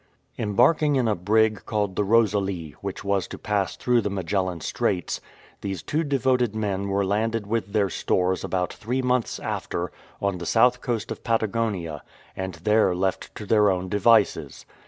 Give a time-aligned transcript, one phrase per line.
[0.39, 5.21] Embarking in a brig called the Rosalie, which was to pass through the Magellan Straits,
[5.61, 10.45] these two devoted men were landed with their stores about three months after on the
[10.47, 12.01] south coast of Patagonia,
[12.35, 14.65] and there left to their own devices.